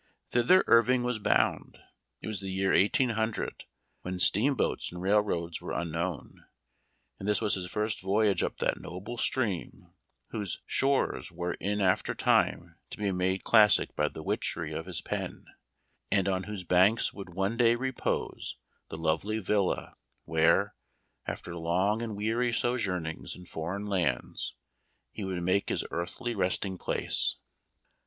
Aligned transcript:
Thither 0.31 0.63
Irving 0.65 1.03
was 1.03 1.19
bound. 1.19 1.77
It 2.21 2.27
was 2.27 2.41
the 2.41 2.49
year 2.49 2.71
1 2.71 2.77
800, 3.05 3.65
when 4.01 4.17
steam 4.17 4.55
boats 4.55 4.91
and 4.91 4.99
railroads 4.99 5.61
were 5.61 5.73
unknown; 5.73 6.43
and 7.19 7.27
this 7.29 7.39
was 7.39 7.53
his 7.53 7.69
first 7.69 8.01
voyage 8.01 8.41
up 8.41 8.57
that 8.57 8.81
noble 8.81 9.19
stream 9.19 9.93
whose 10.29 10.63
shores 10.65 11.31
were 11.31 11.53
in 11.53 11.81
after 11.81 12.15
time 12.15 12.77
to 12.89 12.97
be 12.97 13.11
made 13.11 13.43
classic 13.43 13.95
by 13.95 14.07
the 14.07 14.23
witchery 14.23 14.73
of 14.73 14.87
his 14.87 15.01
pen, 15.03 15.45
and 16.09 16.27
on 16.27 16.45
whose 16.45 16.63
banks 16.63 17.13
would 17.13 17.35
one 17.35 17.55
day 17.55 17.75
repose 17.75 18.57
the 18.89 18.97
lovely 18.97 19.37
villa 19.37 19.97
where, 20.25 20.73
after 21.27 21.55
long 21.55 22.01
and 22.01 22.15
weary 22.15 22.51
sojournings 22.51 23.35
in 23.35 23.45
foreign 23.45 23.85
lands, 23.85 24.55
he 25.11 25.23
would 25.23 25.43
make 25.43 25.69
his 25.69 25.85
earthly 25.91 26.33
resting 26.33 26.79
place. 26.79 27.35